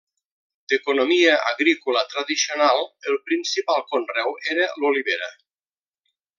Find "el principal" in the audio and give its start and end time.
3.11-3.87